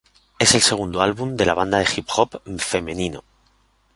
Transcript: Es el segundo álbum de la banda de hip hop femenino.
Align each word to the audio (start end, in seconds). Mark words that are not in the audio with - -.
Es 0.39 0.55
el 0.55 0.61
segundo 0.61 1.03
álbum 1.03 1.35
de 1.35 1.45
la 1.45 1.53
banda 1.53 1.77
de 1.77 1.87
hip 1.95 2.07
hop 2.15 2.41
femenino. 2.57 3.23